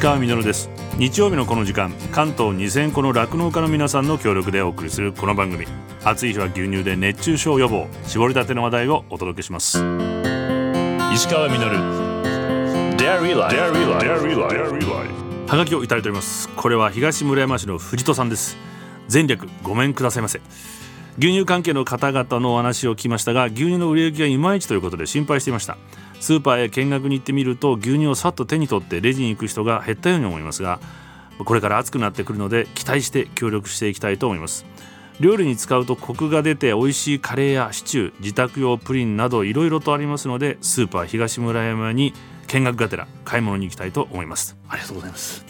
[0.00, 0.70] 石川稔です。
[0.96, 5.66] 日曜日のこの時間関東2000個の酪農家の皆さんの協力でお送りするこの番組。
[6.02, 7.86] 暑い日は牛乳で熱中症予防。
[8.06, 9.76] 絞りたての話題をお届けします。
[11.12, 11.58] 石川稔。
[12.96, 13.44] Dairy Life
[15.46, 16.48] はがきをいただいております。
[16.48, 18.56] これは東村山市の藤戸さんです。
[19.12, 20.40] 前略ごめんくださいませ。
[21.18, 25.76] 牛乳関係の方々のお話を聞きましたが牛乳の売れ行きがいまいちということで心配していました
[26.20, 30.78] スーパーへ見学に行ってみると牛乳をさっと手に取ってレジに行く人が減ったように思いますが
[31.44, 34.66] これから暑くなってくるので期待して協力していきたいと思います。
[35.20, 42.14] 料理に使うとコクが出て美味しいカレーやシチュー自宅用プリンなどいろいろとありますのでスーパー東村山に
[42.46, 44.56] 見学がてら買い物に行きたいと思います。
[44.68, 45.44] ありがとうございます。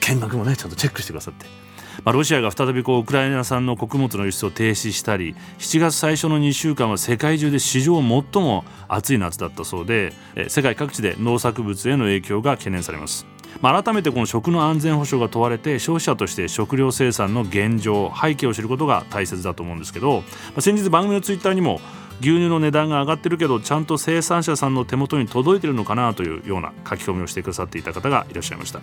[0.00, 1.65] 見学もねちゃんとチェックしてくださって。
[2.04, 10.12] まあ、ロシアが再びこうウクライナ産の穀物の輸出を停止したり7月最初の2週間は世界中で史上最も暑い夏だったそうで
[10.48, 13.26] 世界各地で農作物への影響が懸念されます。
[13.62, 20.24] まあ、改めてこの食の安全保障が問われて消費者として食料生産の現状背景を知ることが大切だと思うんですけど、ま
[20.58, 21.80] あ、先日番組のツイッターにも
[22.20, 28.80] 牛乳の値段が上がってるけどちゃんと生産者さんの手元に届いてるのかなというような書き込みをしてくださっていた方がいらっしゃいました。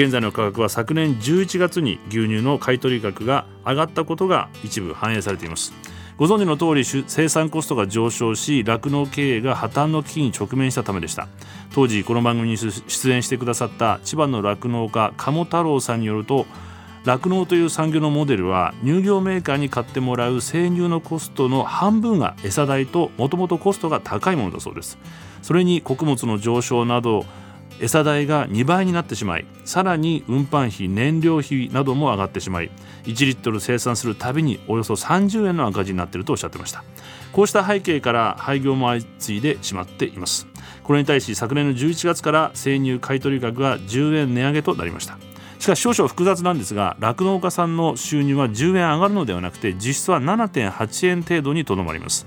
[0.00, 5.74] 現在の価格は昨年11月に牛乳の買取額が上がったことが一部反映されています。
[6.16, 11.28] ご存知の通り生産コストが上昇し酪農経営が破綻の危機に直面したためでした。
[11.74, 16.46] 当時この番組に出演してくださった千葉の酪農家鴨太郎さんによると
[17.04, 24.96] 酪農という産業のモデルは乳業メーカーに買ってもらう生乳のコストの半分が餌代ともともとコストが高いものだそうです。
[25.42, 27.26] それに穀物の上昇など
[27.80, 32.70] 餌代が2倍になってしまいさらに運搬費燃料費なども上がってしまい
[33.04, 36.84] 1リットル生産するたびにおよそ30円の赤字になっているとおっしゃってました。
[37.32, 40.46] こうした背景から廃業も相次いでしまっています。
[40.82, 45.18] これに対し昨年の11月から生乳買取額が10円値上げとなりました。
[45.58, 52.26] しかし少々複雑なんですが酪農家さんの収入は10円上がるのではなくて実質は7.8円程度にとどまります。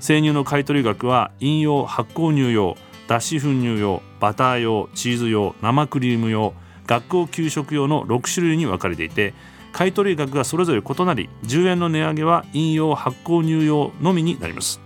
[0.00, 2.76] 生乳の買取額は飲用発酵乳用
[3.12, 6.54] 脱脂粉乳用バター用チーズ用生クリーム用
[6.86, 9.34] 学校給食用の6種類に分かれていて
[9.72, 14.80] 買取額がそれぞれ異なり10円の値上げは飲用発酵乳用のみになります。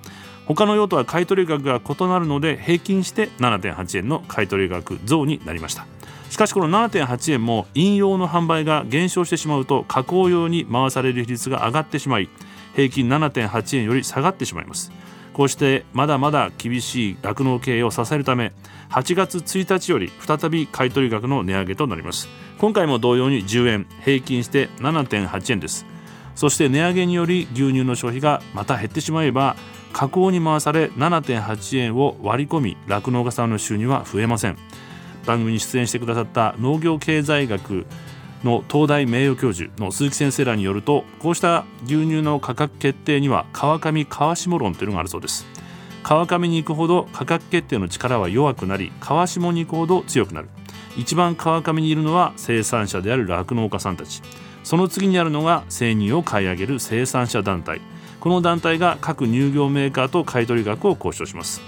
[0.44, 5.87] 他の用途は買取額が異なるので平均して7.8円の買取額増になりました。
[6.28, 12.28] しかしこの7.8円も飲用の販売が減少してしまうと加工用に回される比率が上がってしまい
[12.75, 14.91] 平均7.8円より下がってしまいます。
[15.37, 18.53] こうしてまだまだ厳しい酪農経営を支えるため
[18.89, 22.27] 8月1日より再び買取額の値上げとなります。
[22.57, 25.85] 今回も同様に10円平均して7.8円です。
[26.37, 29.57] そして値上げにより牛乳の消費がまた減ってしまえば
[29.93, 34.57] 加工に回され7.8円を割り込み酪農家さんの収入は増えません。
[35.27, 37.85] 番組に出演してくださった農業経済学
[38.45, 45.47] の東大名誉教授の鈴木先生らによるとこうした牛乳の価格決定には川上川下論というのがあるそうです。
[46.03, 50.49] 川上に行くほど価格決定の力は弱くなり川下に行くほど強くなる。
[50.97, 54.23] 一番川上にいるのは生産者である酪農家さんたち。
[54.63, 57.81] その次にあるのが生乳を買い上げる生産者団体。
[58.21, 61.61] この団体が各乳業メーカーと買取額を交渉します。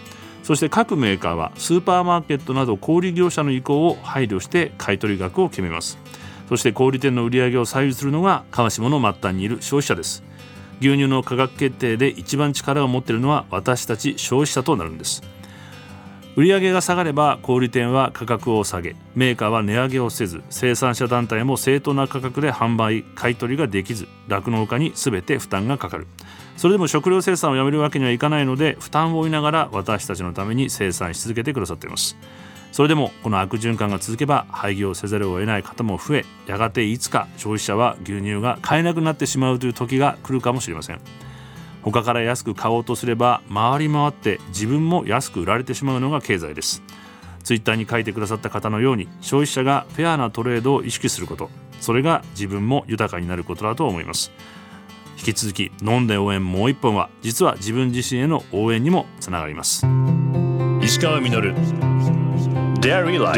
[0.43, 5.99] そして各メーカーはスーパーマーケットなど小売業者の意向を配慮して買取額を決めます。
[6.48, 10.22] そして小売店の売り上げを左右するのが川下の末端にいる消費者です。
[10.81, 15.22] 牛乳の価格決定で一番力を持っているのは私たち消費者となるんです。
[16.37, 26.06] 売上が下がれば小売店は価格を下げメーカーは値上げをせず生産者団体も正当な価格で販売買取ができず酪農家に全て負担がかかる。
[26.56, 32.16] それでも食料生産をやめるわけにはいかないので負担を負いながら私たちのために生産し続けてくださっています。
[32.73, 41.00] それでもこの悪循環が続けば廃業せざるを得ない方も増えやがていつか消費者は牛乳が買えなくなってしまうという時が来るかもしれません。
[41.82, 46.82] 他から安く買おうとすれば回り回って自分も安く売られてしまうのが経済です。
[47.44, 51.50] ツイッターに書いてくださった方のように消費者がフェアなトレードを意識すること。
[51.81, 54.32] それが自分も豊かになることだと思います。
[55.17, 59.87] 引き続き飲んで応援もう一本は実は自分自身への応援にもつながります。
[60.82, 61.98] 石川稔。
[62.80, 63.36] 石川みが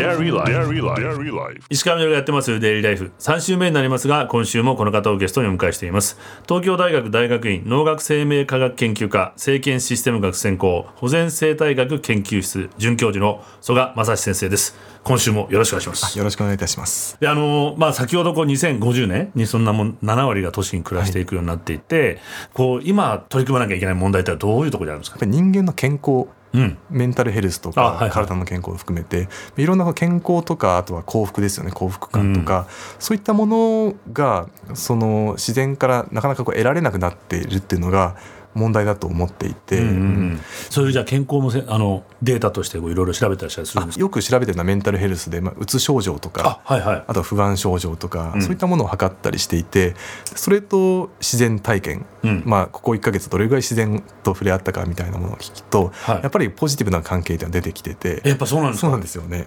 [2.11, 6.19] やってますデイリーライフ3週目になりますが今週もこの方をゲストにお迎えしています。
[6.47, 14.77] 東京大学大学院農学生命科学研究科生検システム学専攻保全生態学研究室准教授の曽我正史先生です。
[15.05, 16.19] 今週もよろしくお願いします。
[16.19, 17.17] よろしくお願いいたします。
[17.19, 22.19] であのまあ先ほどこう2050年にそんなもん7割が都市に暮らしていくようになっていて、はい、
[22.53, 25.25] こう今取り組まなきゃいけない問題ってどういうところにあるんですか？
[25.25, 26.79] 人間の健康うん。
[26.91, 28.11] メンタルヘルスとかあはいはい。
[28.11, 29.29] 体の健康を含めて。
[29.57, 31.71] いろんな健康とかあとは幸福ですよね。
[31.71, 32.67] 幸福感とか、
[32.99, 38.17] そういったものがその自然からなかなかこう得られなくなっているっていうのが
[38.55, 39.99] 問題だと思っていて、うんうんう
[40.35, 40.41] ん。
[40.71, 44.01] そういうじゃあ健康もせあのデータとしていろいろ調べたりしたりするんですか？
[44.01, 47.05] よく調べてるのはメンタルヘルスで、まあ、うつ症状とかあはいはい。
[47.07, 48.43] あとは不安症状とか、うん。
[48.43, 49.95] そういったものを測ったりしていて
[50.25, 52.43] それと自然体験、うん。
[52.45, 56.21] まあ、ここ1ヶ月どれぐらい自然と触れ合ったかみたいなものを聞くと、はい。
[56.23, 58.23] やっぱりポジティブな関係っていうのが出てきてて。
[58.25, 58.87] やっぱそうなんですか？
[58.87, 59.47] そうなんですよね、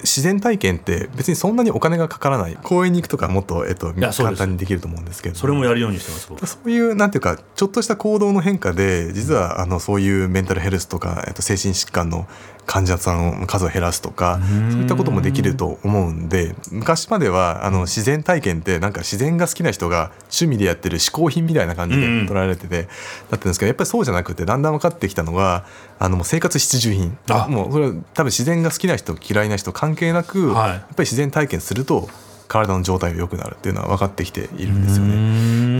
[0.00, 2.58] 自然体験って別にそんなにお金がかからない。
[2.62, 5.34] 公園に行くとかもっと、えっと、簡単にできると思うんですけど。
[5.34, 6.46] それもやるようにしてます僕。
[6.46, 12.26] そういうなんていうかちょっとした行動の変化で実はあのそういうメンタルヘルスとか、えっと、精神疾患の
[12.66, 14.40] 患者さんの数を減らすとか
[14.70, 22.88] そういったこともできると思うんで昔まではあの自然体験ってなんか自然が好きな人が趣味でやってる嗜好品みたいな感じでうん捉えられてて、だっ
[23.30, 25.64] たんですけどやっぱりそうじゃなくてだんだん分かってきたのが
[25.98, 27.18] あのもう生活必需品。
[27.28, 27.48] あ。
[27.48, 30.70] もうそれは多分自然が好きな人嫌いな人関係なく、はい。
[30.70, 32.08] やっぱり自然体験すると
[32.52, 35.14] 体の状態が良くなるっていうのは分かってきているんですよね。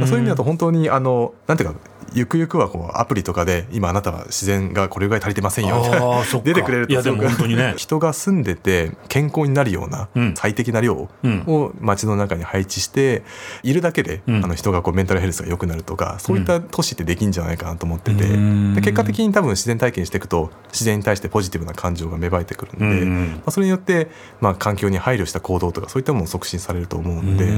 [0.02, 1.76] ねそういう意味だと本当にあのなんていうか
[2.14, 6.24] ゆくゆくはこうアプリとかで今あなたは自然がこれぐらい足りてませんよみたいな。
[6.42, 7.02] 出てくれると。
[7.02, 7.74] すごく本当にね。
[7.76, 10.34] 人が住んでて健康になるようなうん。
[10.36, 11.44] 最適な量うん。
[11.46, 13.22] を街の中に配置して
[13.62, 14.44] いるだけで、うん。
[14.44, 18.74] あの人がこうメンタルヘルスが良くなるとかそういった都市ってできんじゃないかなと思ってて、うん。
[18.74, 24.08] で結果的に多分自然体験していくと自然に対してポジティブな感情が芽生えてくるんで、うんまあ、それによって、
[24.40, 27.48] まあ、環境に配慮した行動とかそういったものを促進されると思うんで。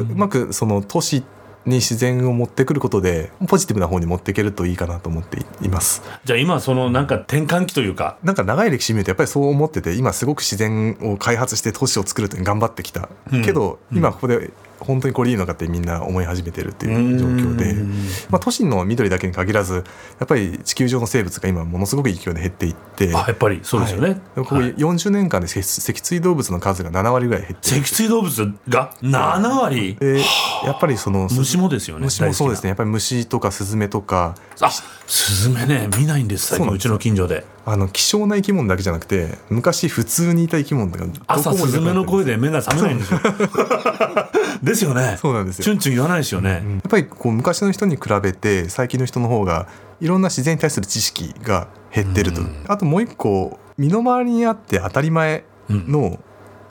[0.00, 1.24] うまくその都市
[1.66, 6.02] に自然を持ってくることでポジティブな方に持っていけるといいかなと思っています。
[6.24, 8.18] じゃあ今そのなんか転換期というか。
[8.22, 13.44] なんか長い歴史見るとやっぱりそう思ってて今すごく自然を開発して都市を作ると頑張ってきた、うん。
[13.44, 13.98] けどうん。
[13.98, 17.90] 今ここで本当にこれいいのかってみんな思い始めてるっていう状況でうん、
[18.30, 24.20] まあ、都市の緑だけに限らずやっぱり地球上の生物が今ものすごく勢いで減っていってあやっぱりそうですよね、はい。
[24.36, 24.74] ここはい。
[24.74, 27.76] 40年間で脊脊椎動物の数が7割ぐらい減ってる。
[27.76, 29.96] 脊椎動物が？7割？
[29.96, 30.20] で
[30.64, 32.64] やっぱりその虫もですよね虫もそうですね。
[32.64, 43.20] ねやっぱり虫とかスズメとかあスズメね見ないんです最近うちの近所であの希少な生き物だけじゃなくて昔普通にいた生き物がど朝スズメの声で目が覚めないんですよ。
[44.60, 45.16] ですよね。
[45.20, 45.64] そうなんですよ。
[45.64, 49.68] チュンチュン言わないですよね、やっぱりこう昔の人に比べて最近の人の方が
[50.00, 52.64] いろんな自然に対する知識が減ってると、うん。
[52.66, 56.18] あともう一個身の回りにあって当たり前の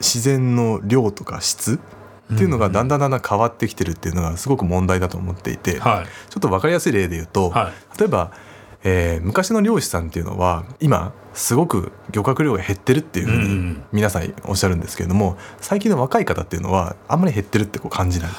[0.00, 1.80] 自然の量とか質
[2.34, 6.06] っていうのがだんだんだんだん変わってきてるっていうのがすごく問題だと思っていて、はい。
[6.28, 8.32] ちょっと分かりやすい例で言うと、は例えば、
[8.84, 13.82] えー昔の漁師さんっていうのは今すごく漁獲量が減ってるっていうふううんうにん。
[13.92, 18.30] 皆さんおっしゃるんですけれども最近の若い方っていうのはあんまり減ってるってこう感じない。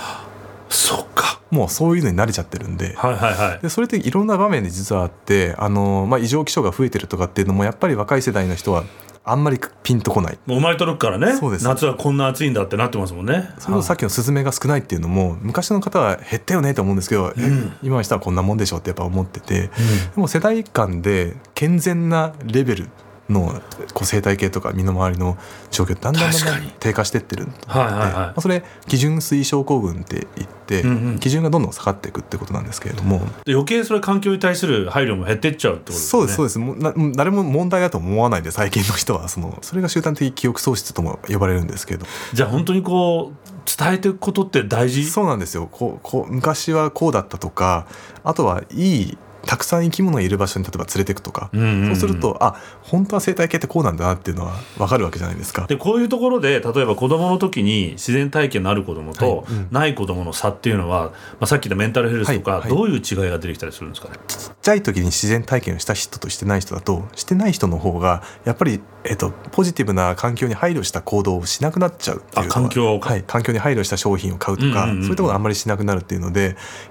[0.70, 1.40] そっか。
[1.52, 2.94] もうそういうのに慣れちゃってるんで。
[2.96, 3.60] はいはいはい。
[3.62, 8.84] でそれっていろんな場面で実はあってあの、まあ、異常気象が増えてるとかっていうのもやっぱり若い世代の人は
[9.24, 10.40] あんまりピンとこない。
[10.46, 11.66] もう生まれた時からねそうです。
[11.66, 13.50] 夏はこんな暑いんだってなってますもんね。
[13.60, 17.78] それとさっきのスズメが少ないっていうのも昔の方は減ったよねと思うんですけど、えん。
[17.84, 19.70] 今の人はこんなもんでしょってやっぱ思ってて、で
[20.16, 22.90] も世代間で健全なレベル
[23.32, 23.62] の
[23.94, 25.38] こう生態系とか身の回りの
[25.72, 28.12] 状況ってだんだんだんだん低下してってるんではいはいはい。
[28.12, 31.20] まあそれ基準水症候群って言って、うんうん。
[31.20, 36.10] 基準がどんどん下がっていくってことなんですけれども、で余計それ環境に対する配慮も減ってっちゃうってことですね。
[36.10, 36.60] そうですそうです。
[36.60, 42.06] もうな誰も問題だと思わないで最近の人はそのそれが集団的記憶喪失とも呼ばれるんですけど。
[42.34, 45.06] じゃあ本当にこう伝えていくことって大事？
[45.06, 45.68] そうなんですよ。
[45.72, 47.88] こうこう昔はこうだったとか
[48.24, 51.88] あとはいいたくさん生き物がいる場所に例えば連れていくとか、うんうんうん。
[51.88, 55.68] そうするとあ本当は生態系ってこうなんだなっていうのは分かるわけじゃないですか。
[55.68, 59.54] でこういうところで例えば子供の時に自然体験のある子供とはい。
[59.54, 59.68] うん。
[59.72, 62.62] ない子供の差っていうのは、まあ、さっき言ったメンタルヘルスとか、はい。
[62.62, 62.70] はい。
[62.70, 64.16] どういう違いが出てきたりするんですかね？
[64.28, 75.04] ちっちゃい時に自然体験をした人としてない人だとしてない人の方がやっぱり、えっと、ポジティブな環境に配慮した行動をしなくなっちゃうっていうのはあ環境はい、環境に配慮した商品を買うとか、うんうんうんうん。
[75.04, 76.50] そういったことあんまりしなくなるっていうのでや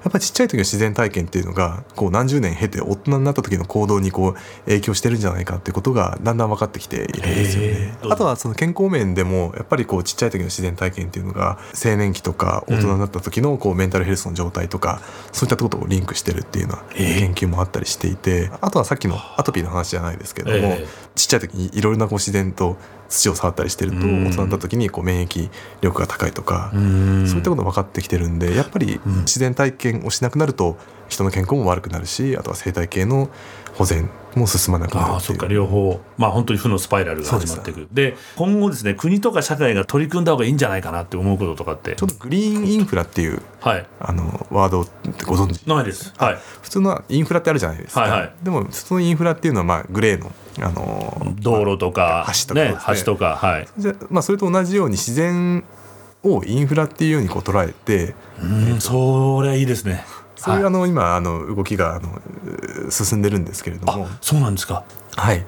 [0.08, 8.12] っぱりちっちゃい時の自然体験っていうのがこう何十年経て大人になった時の行動にこう影響してるんじゃないかってことがだんだん分かってきているんですよへねー。
[8.12, 15.00] あとはその健康面でもやっぱりこうちっちゃい時の自然体験っていうのが青年期とか大人になった時のこうメンタルヘルスの状態とか
[15.32, 20.86] そういったことをリンクしてるっていうようなへー研究もあったりしていてあとはさっきのアトピーの話じゃないですけども、ええ。
[21.14, 22.76] ちっちゃい時にいろいろなこう自然と
[23.10, 24.26] 土を触ったりしてるとうん。
[24.28, 25.50] 大人になった時にこう免疫
[25.82, 27.26] 力が高いとか、ん。
[27.26, 29.16] そういったこと分かってきてるんでやっぱりうん。
[29.20, 33.28] 自然体験をしなくなると人の健康も悪くなるしあとは生態系の
[33.74, 35.14] 保全もう進まなくなるっていう。
[35.14, 41.96] ああそっか両方まあ本当に負のスパイラルが始まっていくで今後ですね国とか社会が取り組んだ方がいいんじゃないかなって思うこととかって？
[41.96, 43.86] ちょっとグリーンインフラっていうはい。
[43.98, 45.66] あのワードってご存知？
[45.66, 46.14] ないです。
[46.16, 46.38] はい。
[46.62, 48.32] 普通のインフラってあるじゃないですか、はいはい。
[48.42, 53.68] でも普通のインフラっていうのはまあグレーの、あの道路とか橋とかねね橋とかはい。
[53.78, 55.64] じゃまあ、それと同じように自然
[56.22, 60.04] をインフラっていうようにこう捉えてうんそれはいいですね。
[60.36, 60.66] そういうはい。
[60.68, 62.20] あの今あの動きがあの
[62.86, 64.06] う進んでるんですけれども。
[64.06, 64.84] あそうなんですか。
[65.16, 65.44] はい。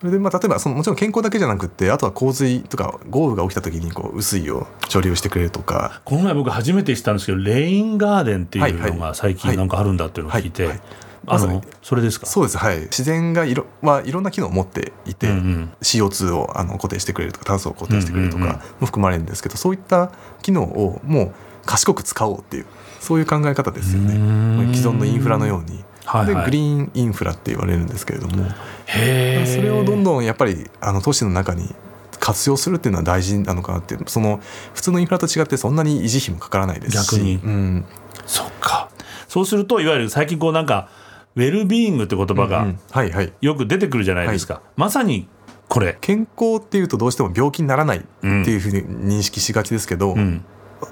[0.00, 6.02] それでまあ例えばそのもちろん健康だけじゃなくってあとは洪水とか豪雨が起きた時にこう雨水を処理をしてくれるとか。
[6.04, 12.26] この前僕初めて知ったんですけどレインガーデンっていうのが最近なんかあるんだっていうのを聞いて、はいはいあのそれですか？
[12.26, 12.80] そうですはい。
[12.82, 15.72] 自然がいろ,、まあ、いろんな機能を持っていて、うんうん。
[15.82, 21.34] CO2 をあの固定してくれるとか炭素を固定してくれるとかも含まれるんですけどそういった機能をもう
[21.66, 22.66] 賢く使おうっていう
[23.00, 24.14] そういう考え方ですよね。
[24.14, 24.18] う
[24.70, 24.74] ん。
[24.74, 25.84] 既存のインフラのように。
[26.04, 26.34] はいはい。
[26.36, 28.44] でグリーンインフラって言われるんですけれども
[28.86, 31.74] それをどんどんやっぱりあの都市の中に
[32.20, 34.40] 活用するっていうのは大事なのかなっていうその
[34.72, 37.10] 普通のインフラと違ってそんなに維持費もかからないですし。
[37.16, 37.34] 逆に。
[37.36, 37.84] うん。
[38.24, 38.88] そっか。
[39.28, 40.88] そうするといわゆる最近こうなんか
[41.36, 43.32] ウェルビーイングって言葉がうんはいはい。
[43.40, 45.28] よく出てくるじゃないですか、まさに
[45.68, 48.82] これ、健康っていうとどうしても病気にならないっていうふうに
[49.18, 50.44] 認識しがちですけど、うん、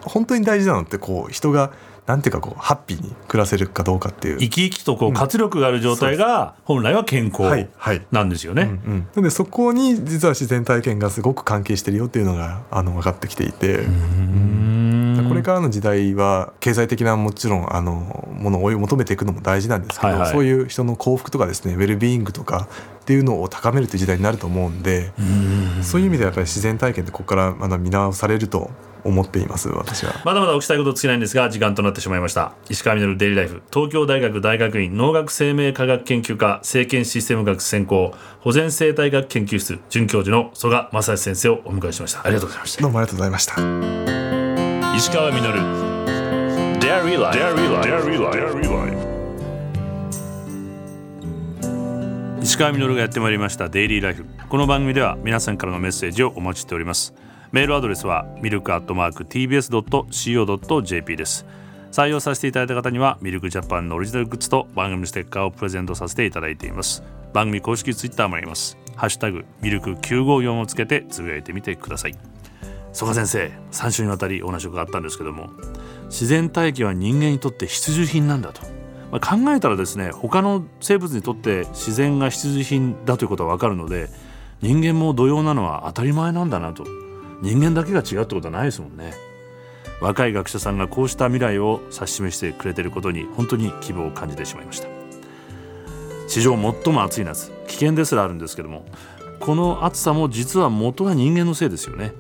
[0.03, 1.73] 本当に大事なのってこう人が
[2.07, 4.39] なんていうかこうハッピーに暮らせるかどうかっていう。
[4.39, 8.07] 生き生きとこう活力がある状態が本来は健康はいはい。
[8.11, 8.63] なんですよね。
[8.63, 14.44] うんうん、なのでそこに実は自然体験がすごく関係してるよっていうのがあの分かってきていて、うん
[15.35, 20.31] これからの時代は経済的なもちろんあのものを追い求めていくのも大事なんですけど、はいはい。
[20.31, 22.69] そういう人の幸福とかですねウェルビーイングとか
[23.01, 25.13] っていうのを高めるという時代になると思うんで、
[25.83, 28.71] そういう意味ではやっぱり自然体験ってここからまだ見直されると
[29.05, 30.15] 思っています私は。
[30.25, 32.55] まだまだお聞きたいこと尽きないんですが時間となってしまいました。
[32.71, 42.21] 石川稔デイリーライフ東京大学大学院農学生命科学研究科生検システム学専攻保全生態学研究室准教授の曽我正義先生をお迎えしました。
[42.25, 42.83] ありがとうございました。
[42.83, 44.24] どうもありがとうございました。
[44.97, 45.41] 石川稔。
[46.79, 47.69] Dairy Life Dairy
[48.21, 48.95] Life.
[52.41, 53.69] 石川稔がやってまいりました。
[53.69, 57.13] デイリーライフこの番組では皆さんからのメッセージをお待ちしております。
[57.51, 61.45] メールアドレスはミルクアットマーク TBS.CO.JP です。
[61.91, 67.03] 採用させていただいた方にはミルクジャパンのオリジナルグッズと番組ステッカーをプレゼントさせていただいています。
[67.33, 68.79] 番組公式ツイッターもあります。
[68.95, 72.15] ハッシュタグミルク954をつけてつぶやいてみてください。
[72.95, 75.51] 曽我先生3週にわたりお話を伺ったんですけども
[76.07, 78.63] 自然体験は人間にとって必需品なんだと、
[79.11, 84.09] まあ、考えたらですね他の生物にとって自然が必需品だということは分かるので
[84.63, 86.87] 人間も同様なのは当たり前なんだなと。
[87.43, 89.13] 人間だけが違うってことはないですもんね。
[90.01, 94.89] 若い学者さんがこうした未来を指し示してくれてることに本当に希望を感じてしまいました。
[96.27, 98.87] 史上最も暑い夏危険ですらあるんですけども
[99.41, 102.13] この暑さも実は元は人間のせいですよね。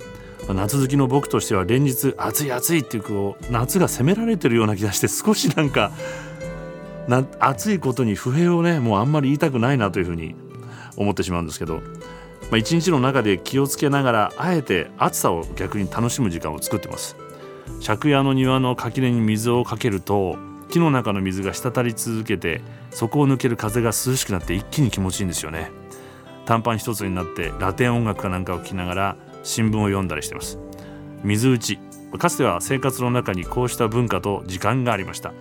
[0.52, 5.90] 夏好きの僕としては連日暑い暑いっていうこう夏が責められてるような気がして少しなんか
[7.08, 10.34] な暑いことに不平をねもうあんまり言いたくないなというふうに
[10.96, 11.80] 思ってしまうんですけど、ま
[12.52, 17.16] あ、一日の中で気をつけながらあえて暑さを逆に楽しむ時間を作ってます。
[17.84, 20.36] 借家の庭の垣根に水をかけると
[20.70, 22.60] 木の中の水が滴り続けて
[22.90, 25.70] そこを抜ける風が涼しくなって一気に気持ちいいんですよね。
[26.46, 30.58] 短パン一つになってラテン音楽かなんかを聴きながら新聞を読んだりしてます。
[31.22, 31.78] 水打ち。
[32.18, 35.32] かつては生活の中にこうした文化と時間がありました。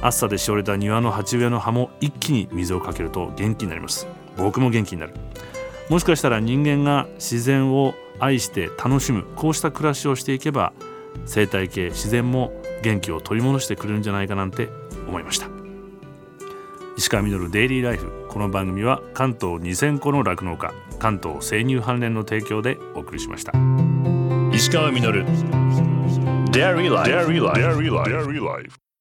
[0.00, 4.06] 暑さでしおれた庭の鉢植えの葉も一気に水をかけると元気になります。
[4.36, 5.14] 僕も元気になる。
[5.88, 10.72] もしかしたら人間が自然を愛して楽しむこうした暮らしをしていけば
[11.26, 14.68] 生態系自然も元気を取り戻してくれるんじゃないかなんて
[15.08, 15.48] 思いました。
[16.96, 18.21] 石川稔デイリーライフ。
[18.32, 23.52] この番組は関東2000個の酪農家関東生乳関連の提供でお送りしました
[24.56, 25.22] 石川稔
[26.50, 27.60] Dairy Life Dairy Life.
[27.60, 28.91] Dairy Life.